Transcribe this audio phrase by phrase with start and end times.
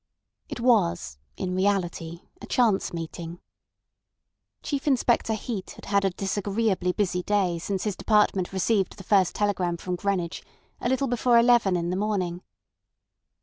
[0.49, 3.39] It was in reality a chance meeting.
[4.63, 9.35] Chief Inspector Heat had had a disagreeably busy day since his department received the first
[9.35, 10.41] telegram from Greenwich
[10.79, 12.41] a little before eleven in the morning.